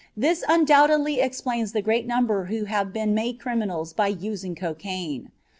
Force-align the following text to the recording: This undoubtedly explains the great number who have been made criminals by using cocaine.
This 0.17 0.43
undoubtedly 0.49 1.19
explains 1.19 1.73
the 1.73 1.81
great 1.83 2.07
number 2.07 2.45
who 2.45 2.63
have 2.65 2.91
been 2.91 3.13
made 3.13 3.39
criminals 3.39 3.93
by 3.93 4.07
using 4.07 4.55
cocaine. 4.55 5.29